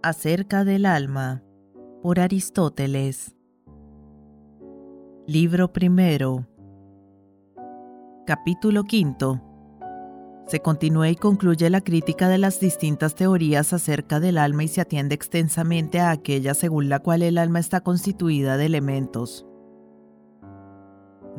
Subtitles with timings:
[0.00, 1.42] Acerca del alma,
[2.04, 3.34] por Aristóteles.
[5.26, 6.46] Libro primero.
[8.24, 9.42] Capítulo quinto.
[10.46, 14.80] Se continúa y concluye la crítica de las distintas teorías acerca del alma y se
[14.80, 19.46] atiende extensamente a aquella según la cual el alma está constituida de elementos.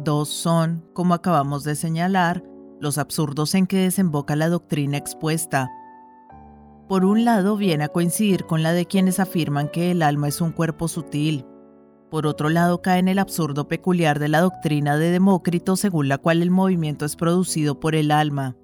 [0.04, 2.44] Dos son, como acabamos de señalar,
[2.82, 5.72] los absurdos en que desemboca la doctrina expuesta
[6.90, 10.42] por un lado viene a coincidir con la de quienes afirman que el alma es
[10.42, 11.46] un cuerpo sutil.
[12.10, 16.18] Por otro lado cae en el absurdo peculiar de la doctrina de Demócrito según la
[16.18, 18.58] cual el movimiento es producido por el alma.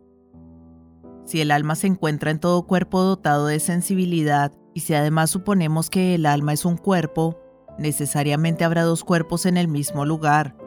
[1.24, 5.92] Si el alma se encuentra en todo cuerpo dotado de sensibilidad y si además suponemos
[5.92, 7.40] que el alma es un cuerpo,
[7.78, 10.58] necesariamente habrá dos cuerpos en el mismo lugar.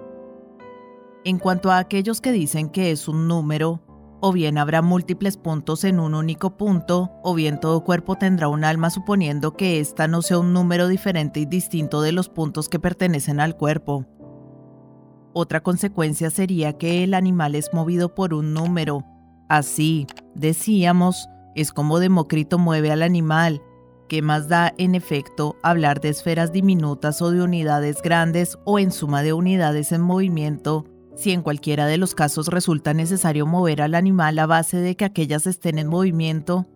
[1.24, 3.82] En cuanto a aquellos que dicen que es un número,
[4.20, 8.64] o bien habrá múltiples puntos en un único punto, o bien todo cuerpo tendrá un
[8.64, 12.80] alma suponiendo que ésta no sea un número diferente y distinto de los puntos que
[12.80, 14.06] pertenecen al cuerpo.
[15.32, 19.04] Otra consecuencia sería que el animal es movido por un número.
[19.48, 23.62] Así, decíamos, es como Demócrito mueve al animal.
[24.08, 28.90] ¿Qué más da, en efecto, hablar de esferas diminutas o de unidades grandes o en
[28.90, 30.86] suma de unidades en movimiento
[31.18, 35.04] si en cualquiera de los casos resulta necesario mover al animal a base de que
[35.04, 36.68] aquellas estén en movimiento.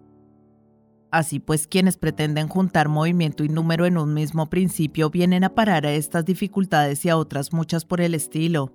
[1.12, 5.86] Así pues, quienes pretenden juntar movimiento y número en un mismo principio vienen a parar
[5.86, 8.72] a estas dificultades y a otras muchas por el estilo.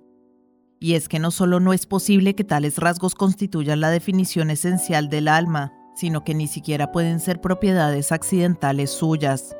[0.80, 5.10] Y es que no solo no es posible que tales rasgos constituyan la definición esencial
[5.10, 9.54] del alma, sino que ni siquiera pueden ser propiedades accidentales suyas.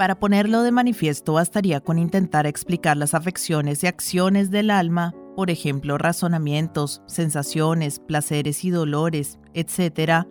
[0.00, 5.50] Para ponerlo de manifiesto bastaría con intentar explicar las afecciones y acciones del alma, por
[5.50, 10.24] ejemplo, razonamientos, sensaciones, placeres y dolores, etc.,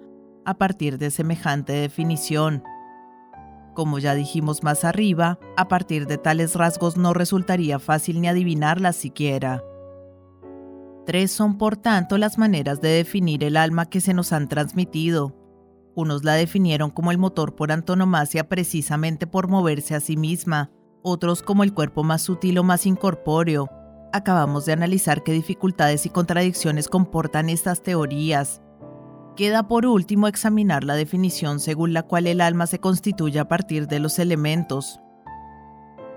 [0.43, 2.63] a partir de semejante definición.
[3.75, 8.95] Como ya dijimos más arriba, a partir de tales rasgos no resultaría fácil ni adivinarlas
[8.95, 9.63] siquiera.
[11.05, 15.38] Tres son por tanto las maneras de definir el alma que se nos han transmitido,
[15.99, 20.71] unos la definieron como el motor por antonomasia precisamente por moverse a sí misma,
[21.01, 23.69] otros como el cuerpo más sutil o más incorpóreo.
[24.11, 28.61] Acabamos de analizar qué dificultades y contradicciones comportan estas teorías.
[29.35, 33.87] Queda por último examinar la definición según la cual el alma se constituye a partir
[33.87, 34.99] de los elementos.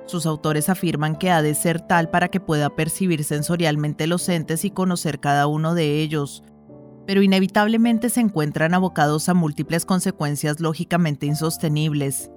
[0.07, 4.65] Sus autores afirman que ha de ser tal para que pueda percibir sensorialmente los entes
[4.65, 6.43] y conocer cada uno de ellos,
[7.07, 12.31] pero inevitablemente se encuentran abocados a múltiples consecuencias lógicamente insostenibles.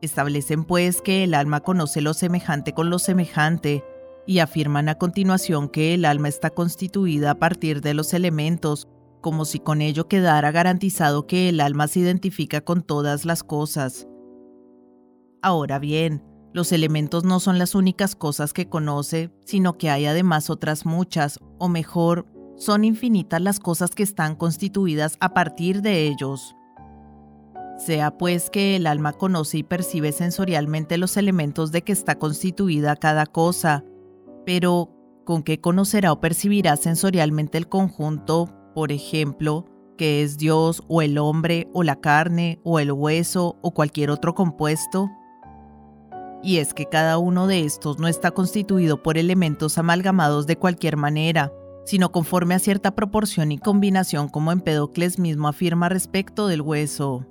[0.00, 3.84] Establecen pues que el alma conoce lo semejante con lo semejante,
[4.28, 8.86] y afirman a continuación que el alma está constituida a partir de los elementos,
[9.22, 14.06] como si con ello quedara garantizado que el alma se identifica con todas las cosas.
[15.40, 16.22] Ahora bien,
[16.52, 21.38] los elementos no son las únicas cosas que conoce, sino que hay además otras muchas,
[21.58, 22.26] o mejor,
[22.58, 26.56] son infinitas las cosas que están constituidas a partir de ellos.
[27.78, 32.96] Sea pues que el alma conoce y percibe sensorialmente los elementos de que está constituida
[32.96, 33.84] cada cosa,
[34.44, 34.90] pero
[35.24, 39.66] ¿con qué conocerá o percibirá sensorialmente el conjunto, por ejemplo,
[39.96, 44.34] que es Dios o el hombre o la carne o el hueso o cualquier otro
[44.34, 45.08] compuesto?
[46.42, 50.96] Y es que cada uno de estos no está constituido por elementos amalgamados de cualquier
[50.96, 51.52] manera,
[51.88, 57.26] sino conforme a cierta proporción y combinación como Empedocles mismo afirma respecto del hueso.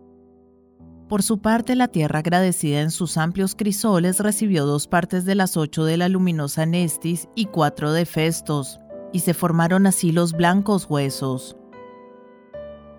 [1.08, 5.58] Por su parte, la Tierra agradecida en sus amplios crisoles recibió dos partes de las
[5.58, 8.80] ocho de la luminosa Nestis y cuatro de Festos,
[9.14, 11.56] y se formaron así los blancos huesos.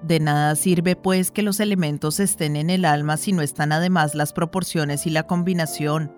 [0.05, 4.15] De nada sirve pues que los elementos estén en el alma si no están además
[4.15, 6.13] las proporciones y la combinación.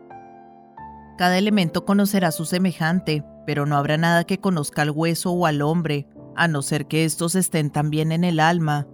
[1.17, 5.61] Cada elemento conocerá su semejante, pero no habrá nada que conozca al hueso o al
[5.61, 6.07] hombre,
[6.37, 8.87] a no ser que estos estén también en el alma.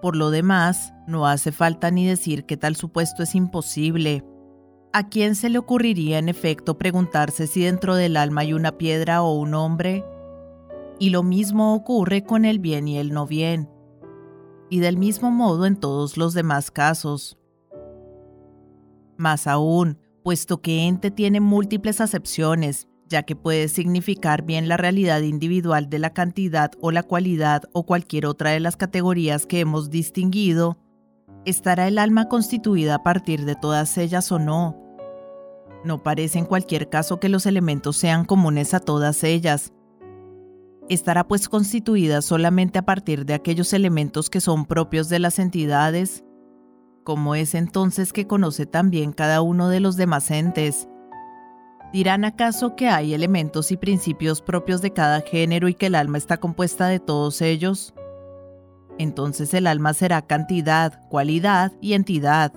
[0.00, 4.24] Por lo demás, no hace falta ni decir que tal supuesto es imposible.
[4.94, 9.22] ¿A quién se le ocurriría en efecto preguntarse si dentro del alma hay una piedra
[9.22, 10.02] o un hombre?
[10.98, 13.68] Y lo mismo ocurre con el bien y el no bien.
[14.70, 17.36] Y del mismo modo en todos los demás casos.
[19.18, 25.20] Más aún, puesto que ente tiene múltiples acepciones ya que puede significar bien la realidad
[25.20, 29.88] individual de la cantidad o la cualidad o cualquier otra de las categorías que hemos
[29.88, 30.78] distinguido,
[31.44, 34.76] ¿estará el alma constituida a partir de todas ellas o no?
[35.84, 39.72] No parece en cualquier caso que los elementos sean comunes a todas ellas.
[40.88, 46.24] ¿Estará pues constituida solamente a partir de aquellos elementos que son propios de las entidades?
[47.04, 50.88] ¿cómo es entonces que conoce también cada uno de los demás entes?
[51.92, 56.16] ¿Dirán acaso que hay elementos y principios propios de cada género y que el alma
[56.16, 57.92] está compuesta de todos ellos?
[58.98, 62.54] Entonces el alma será cantidad, cualidad y entidad.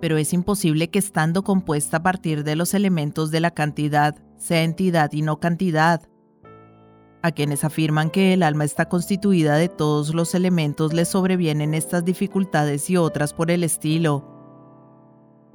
[0.00, 4.62] Pero es imposible que estando compuesta a partir de los elementos de la cantidad, sea
[4.62, 6.02] entidad y no cantidad.
[7.22, 12.04] A quienes afirman que el alma está constituida de todos los elementos les sobrevienen estas
[12.04, 14.30] dificultades y otras por el estilo.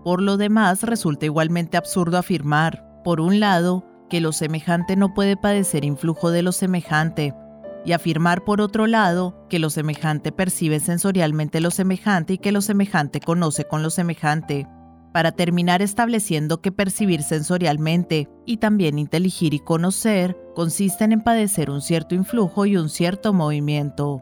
[0.03, 5.37] Por lo demás, resulta igualmente absurdo afirmar, por un lado, que lo semejante no puede
[5.37, 7.33] padecer influjo de lo semejante,
[7.85, 12.61] y afirmar por otro lado que lo semejante percibe sensorialmente lo semejante y que lo
[12.61, 14.67] semejante conoce con lo semejante,
[15.13, 21.81] para terminar estableciendo que percibir sensorialmente y también inteligir y conocer consisten en padecer un
[21.81, 24.21] cierto influjo y un cierto movimiento.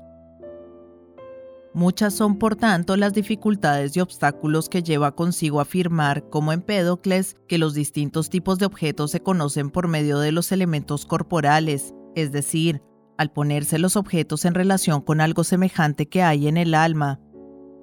[1.78, 7.60] Muchas son, por tanto, las dificultades y obstáculos que lleva consigo afirmar, como Empédocles, que
[7.60, 12.82] los distintos tipos de objetos se conocen por medio de los elementos corporales, es decir,
[13.20, 17.20] al ponerse los objetos en relación con algo semejante que hay en el alma.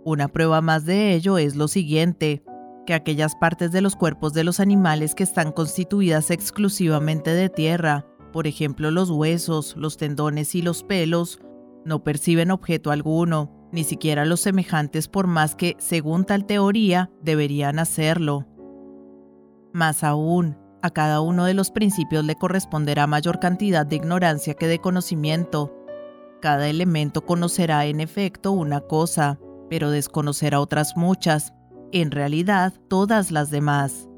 [0.04, 2.42] Una prueba más de ello es lo siguiente,
[2.86, 8.08] que aquellas partes de los cuerpos de los animales que están constituidas exclusivamente de tierra,
[8.32, 11.38] por ejemplo los huesos, los tendones y los pelos,
[11.84, 17.78] no perciben objeto alguno, ni siquiera los semejantes por más que, según tal teoría, deberían
[17.78, 18.46] hacerlo.
[19.72, 24.68] Más aún, a cada uno de los principios le corresponderá mayor cantidad de ignorancia que
[24.68, 25.74] de conocimiento.
[26.40, 31.52] Cada elemento conocerá en efecto una cosa, pero desconocerá otras muchas,
[31.90, 34.08] en realidad todas las demás.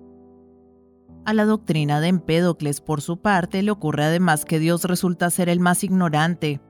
[1.25, 5.49] A la doctrina de Empédocles, por su parte, le ocurre además que Dios resulta ser
[5.49, 6.61] el más ignorante,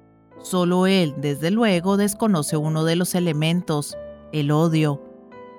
[0.42, 3.96] Solo él, desde luego, desconoce uno de los elementos,
[4.32, 5.02] el odio,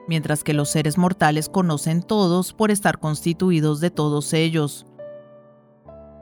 [0.08, 4.86] mientras que los seres mortales conocen todos por estar constituidos de todos ellos.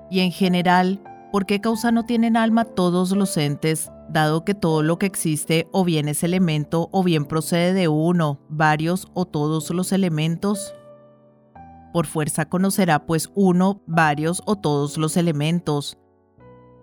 [0.10, 4.84] Y en general, ¿por qué causa no tienen alma todos los entes, dado que todo
[4.84, 9.70] lo que existe o bien es elemento o bien procede de uno, varios o todos
[9.72, 10.74] los elementos?
[11.94, 15.98] Por fuerza conocerá pues uno, varios o todos los elementos,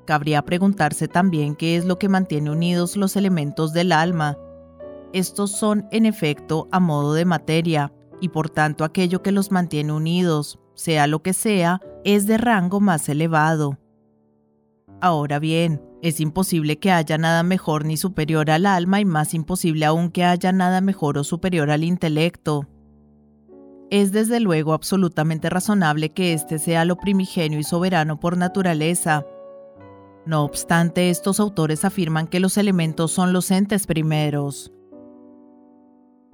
[0.04, 4.36] Cabría preguntarse también qué es lo que mantiene unidos los elementos del alma.
[5.12, 9.92] Estos son, en efecto, a modo de materia, y por tanto aquello que los mantiene
[9.92, 13.78] unidos, sea lo que sea, es de rango más elevado.
[15.00, 19.84] Ahora bien, es imposible que haya nada mejor ni superior al alma y más imposible
[19.84, 22.66] aún que haya nada mejor o superior al intelecto.
[23.90, 29.24] Es desde luego absolutamente razonable que éste sea lo primigenio y soberano por naturaleza,
[30.24, 34.72] no obstante, estos autores afirman que los elementos son los entes primeros.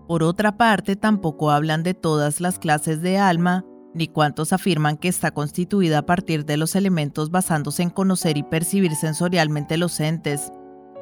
[0.06, 3.64] Por otra parte, tampoco hablan de todas las clases de alma,
[3.94, 8.42] ni cuántos afirman que está constituida a partir de los elementos basándose en conocer y
[8.42, 10.52] percibir sensorialmente los entes,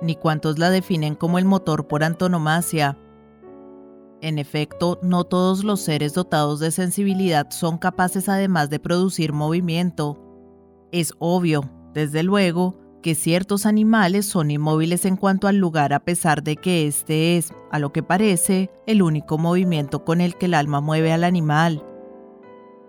[0.01, 2.97] ni cuántos la definen como el motor por antonomasia.
[4.23, 10.19] En efecto, no todos los seres dotados de sensibilidad son capaces además de producir movimiento.
[10.91, 16.43] Es obvio, desde luego, que ciertos animales son inmóviles en cuanto al lugar a pesar
[16.43, 20.53] de que este es, a lo que parece, el único movimiento con el que el
[20.53, 21.83] alma mueve al animal.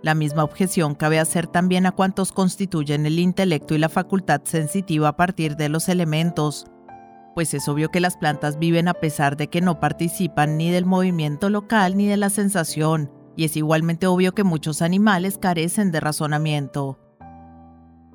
[0.03, 5.07] La misma objeción cabe hacer también a cuantos constituyen el intelecto y la facultad sensitiva
[5.07, 6.67] a partir de los elementos,
[7.33, 10.85] pues es obvio que las plantas viven a pesar de que no participan ni del
[10.85, 16.01] movimiento local ni de la sensación, y es igualmente obvio que muchos animales carecen de
[16.01, 16.99] razonamiento.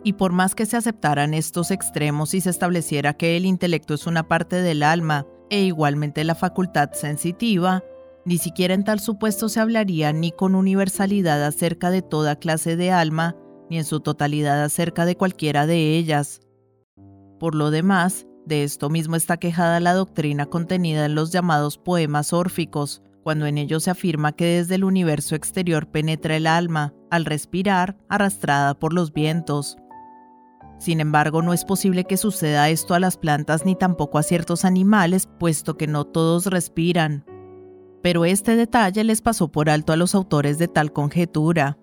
[0.05, 4.07] Y por más que se aceptaran estos extremos y se estableciera que el intelecto es
[4.07, 7.85] una parte del alma e igualmente la facultad sensitiva,
[8.25, 12.91] ni siquiera en tal supuesto se hablaría ni con universalidad acerca de toda clase de
[12.91, 13.37] alma,
[13.69, 16.41] ni en su totalidad acerca de cualquiera de ellas.
[17.39, 22.33] Por lo demás, de esto mismo está quejada la doctrina contenida en los llamados poemas
[22.33, 27.25] órficos, cuando en ellos se afirma que desde el universo exterior penetra el alma, al
[27.25, 29.77] respirar, arrastrada por los vientos.
[30.83, 34.65] Sin embargo, no es posible que suceda esto a las plantas ni tampoco a ciertos
[34.65, 37.25] animales, puesto que no todos respiran.
[38.03, 41.79] Pero este detalle les pasó por alto a los autores de tal conjetura.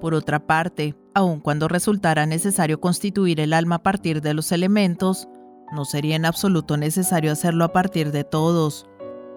[0.00, 5.26] Por otra parte, aun cuando resultara necesario constituir el alma a partir de los elementos,
[5.72, 8.86] no sería en absoluto necesario hacerlo a partir de todos.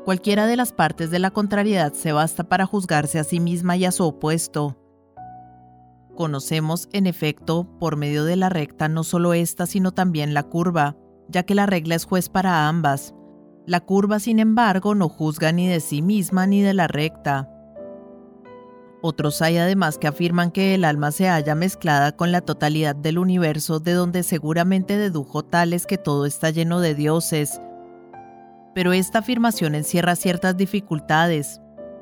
[0.06, 3.86] Cualquiera de las partes de la contrariedad se basta para juzgarse a sí misma y
[3.86, 4.78] a su opuesto.
[6.16, 10.96] Conocemos, en efecto, por medio de la recta no solo esta, sino también la curva,
[11.28, 13.14] ya que la regla es juez para ambas,
[13.66, 17.50] La curva, sin embargo, no juzga ni de sí misma ni de la recta.
[19.02, 23.18] Otros hay además que afirman que el alma se halla mezclada con la totalidad del
[23.18, 27.62] universo, de donde seguramente dedujo tales que todo está lleno de dioses.
[28.76, 31.62] Pero esta afirmación encierra ciertas dificultades.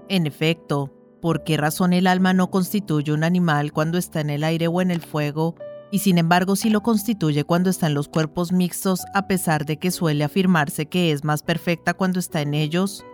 [0.09, 0.91] En efecto,
[1.21, 4.81] ¿por qué razón el alma no constituye un animal cuando está en el aire o
[4.81, 5.55] en el fuego,
[5.91, 9.77] y sin embargo sí lo constituye cuando está en los cuerpos mixtos, a pesar de
[9.77, 13.05] que suele afirmarse que es más perfecta cuando está en ellos?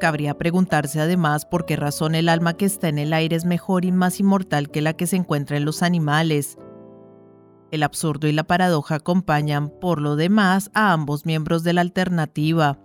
[0.00, 3.84] Cabría preguntarse además por qué razón el alma que está en el aire es mejor
[3.84, 6.58] y más inmortal que la que se encuentra en los animales.
[7.70, 12.78] El absurdo y la paradoja acompañan, por lo demás, a ambos miembros de la alternativa,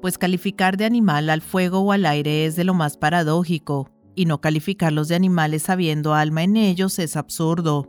[0.00, 4.26] pues calificar de animal al fuego o al aire es de lo más paradójico, y
[4.26, 7.88] no calificarlos de animales sabiendo alma en ellos es absurdo.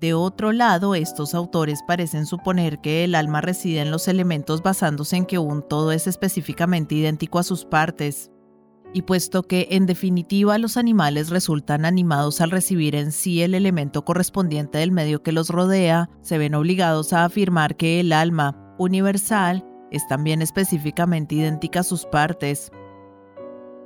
[0.00, 5.16] De otro lado, estos autores parecen suponer que el alma reside en los elementos basándose
[5.16, 8.30] en que un todo es específicamente idéntico a sus partes.
[8.92, 14.04] Y puesto que en definitiva los animales resultan animados al recibir en sí el elemento
[14.04, 19.64] correspondiente del medio que los rodea, se ven obligados a afirmar que el alma, universal,
[19.90, 22.70] es también específicamente idéntica a sus partes.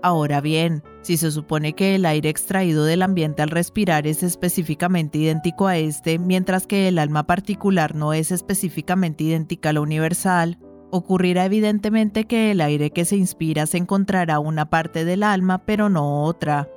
[0.02, 5.19] Ahora bien, si se supone que el aire extraído del ambiente al respirar es específicamente
[5.19, 10.59] idéntico a este, mientras que el alma particular no es específicamente idéntica a la universal,
[10.90, 15.90] ocurrirá evidentemente que el aire que se inspira se encontrará una parte del alma pero
[15.90, 16.69] no otra.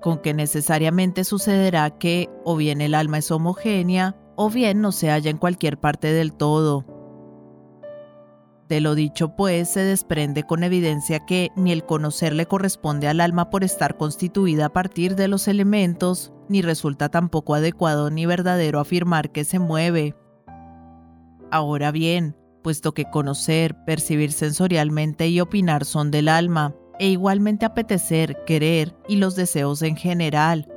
[0.00, 5.10] Con que necesariamente sucederá que o bien el alma es homogénea o bien no se
[5.10, 6.93] halla en cualquier parte del todo.
[8.68, 13.20] De lo dicho, pues, se desprende con evidencia que ni el conocer le corresponde al
[13.20, 18.80] alma por estar constituida a partir de los elementos, ni resulta tampoco adecuado ni verdadero
[18.80, 20.16] afirmar que se mueve.
[21.50, 28.44] Ahora bien, puesto que conocer, percibir sensorialmente y opinar son del alma, e igualmente apetecer,
[28.46, 30.68] querer y los deseos en general,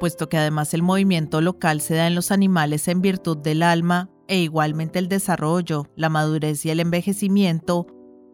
[0.00, 4.10] puesto que además el movimiento local se da en los animales en virtud del alma,
[4.28, 7.86] e igualmente el desarrollo, la madurez y el envejecimiento,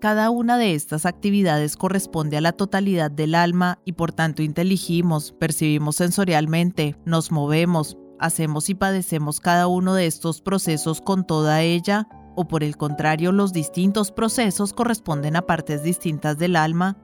[0.03, 5.31] cada una de estas actividades corresponde a la totalidad del alma y por tanto inteligimos,
[5.31, 12.09] percibimos sensorialmente, nos movemos, hacemos y padecemos cada uno de estos procesos con toda ella,
[12.35, 16.99] o por el contrario los distintos procesos corresponden a partes distintas del alma.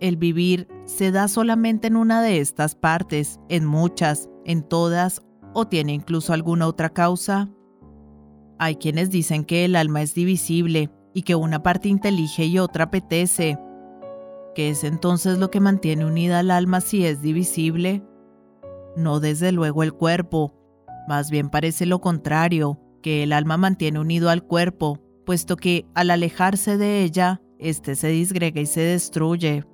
[0.00, 5.22] El vivir se da solamente en una de estas partes, en muchas, en todas,
[5.52, 7.50] o tiene incluso alguna otra causa.
[8.64, 12.84] Hay quienes dicen que el alma es divisible y que una parte intelige y otra
[12.84, 13.58] apetece.
[14.54, 18.02] ¿Qué es entonces lo que mantiene unida al alma si es divisible?
[18.96, 20.54] No desde luego el cuerpo,
[21.06, 26.08] más bien parece lo contrario, que el alma mantiene unido al cuerpo, puesto que al
[26.08, 29.66] alejarse de ella, éste se disgrega y se destruye.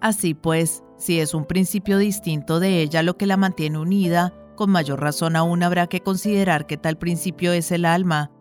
[0.00, 4.70] Así pues, si es un principio distinto de ella lo que la mantiene unida, con
[4.70, 8.32] mayor razón aún habrá que considerar que tal principio es el alma,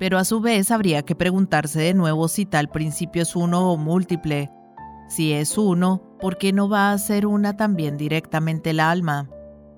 [0.00, 3.76] pero a su vez habría que preguntarse de nuevo si tal principio es uno o
[3.76, 4.50] múltiple.
[5.08, 9.30] Si es uno, ¿por qué no va a ser una también directamente el alma?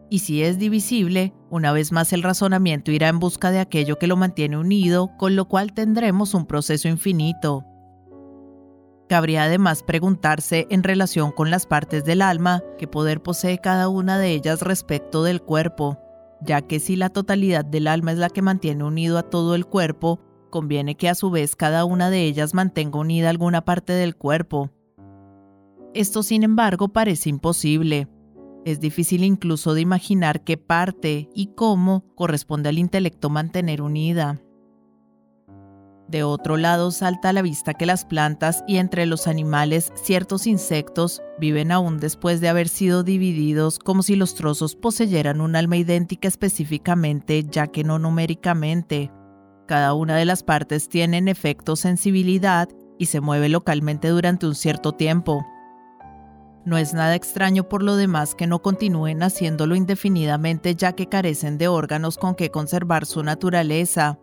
[0.09, 4.07] Y si es divisible, una vez más el razonamiento irá en busca de aquello que
[4.07, 7.67] lo mantiene unido, con lo cual tendremos un proceso infinito.
[9.13, 14.17] Cabría además preguntarse en relación con las partes del alma qué poder posee cada una
[14.19, 15.99] de ellas respecto del cuerpo,
[16.41, 19.67] ya que si la totalidad del alma es la que mantiene unido a todo el
[19.67, 24.17] cuerpo, conviene que a su vez cada una de ellas mantenga unida alguna parte del
[24.17, 24.71] cuerpo.
[25.93, 28.09] Esto sin embargo parece imposible.
[28.65, 34.41] Es difícil incluso de imaginar qué parte y cómo corresponde al intelecto mantener unida.
[36.13, 40.47] De otro lado, salta a la vista que las plantas y entre los animales ciertos
[40.47, 45.79] insectos viven aún después de haber sido divididos como si los trozos poseyeran un alma
[45.79, 49.11] idéntica específicamente, ya que no numéricamente.
[49.67, 54.55] Cada una de las partes tiene en efecto sensibilidad y se mueve localmente durante un
[54.55, 55.47] cierto tiempo.
[56.67, 61.57] No es nada extraño por lo demás que no continúen haciéndolo indefinidamente ya que carecen
[61.57, 64.19] de órganos con que conservar su naturaleza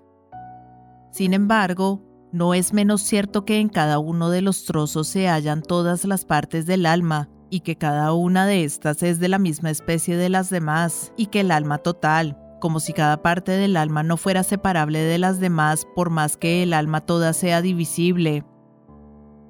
[1.12, 5.64] sin embargo, no es menos cierto que en cada uno de los trozos se hallan
[5.64, 9.72] todas las partes del alma, y que cada una de estas es de la misma
[9.72, 14.04] especie de las demás, y que el alma total, como si cada parte del alma
[14.04, 18.46] no fuera separable de las demás por más que el alma toda sea divisible.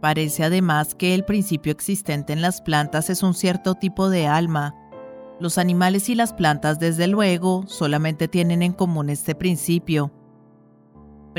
[0.02, 4.74] Parece además que el principio existente en las plantas es un cierto tipo de alma.
[5.42, 10.14] Los animales y las plantas, desde luego, solamente tienen en común este principio,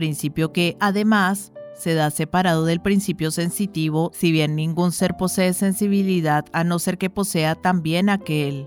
[0.00, 6.47] principio que, además, se da separado del principio sensitivo, si bien ningún ser posee sensibilidad
[6.54, 8.66] a no ser que posea también aquel.